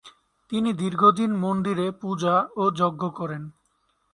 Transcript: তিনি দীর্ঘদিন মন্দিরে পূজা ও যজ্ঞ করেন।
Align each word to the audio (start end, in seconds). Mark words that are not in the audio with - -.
তিনি 0.51 0.69
দীর্ঘদিন 0.73 1.31
মন্দিরে 1.35 1.87
পূজা 1.91 2.35
ও 2.55 2.63
যজ্ঞ 2.71 3.03
করেন। 3.09 3.43